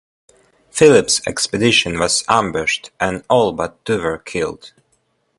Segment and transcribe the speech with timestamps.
[0.71, 4.73] Phillip's expedition was ambushed and all but two were killed.